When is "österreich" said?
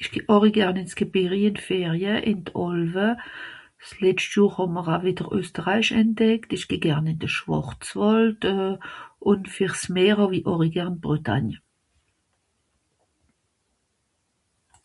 5.38-5.90